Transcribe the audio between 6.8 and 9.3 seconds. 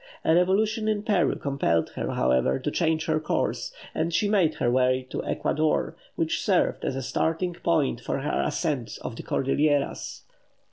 as a starting point for her ascent of the